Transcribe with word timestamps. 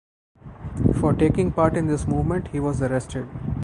For 0.99 1.13
taking 1.13 1.51
part 1.51 1.77
in 1.77 1.85
this 1.85 2.07
movement 2.07 2.47
he 2.47 2.59
was 2.59 2.81
arrested. 2.81 3.27